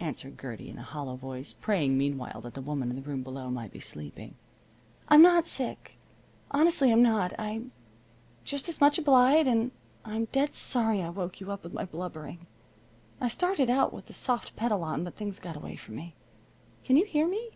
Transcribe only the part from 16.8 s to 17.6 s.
Can you hear me?"